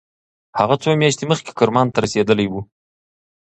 هغه 0.59 0.75
څو 0.83 0.89
میاشتې 1.01 1.25
مخکې 1.31 1.51
کرمان 1.59 1.87
ته 1.93 1.97
رسېدلی 2.05 2.47
و. 2.49 2.53